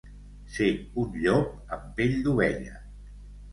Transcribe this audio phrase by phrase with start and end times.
[0.55, 0.69] Ser
[1.01, 2.77] un llop amb pell d'ovella.